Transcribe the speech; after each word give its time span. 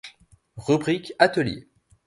Rubrique 0.57 1.13
Atelier. 1.19 1.67